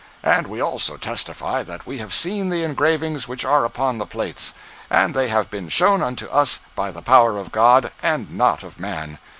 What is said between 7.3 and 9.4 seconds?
of God, and not of man.